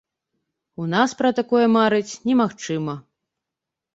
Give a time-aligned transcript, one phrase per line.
[0.83, 2.95] У нас пра такое марыць немагчыма!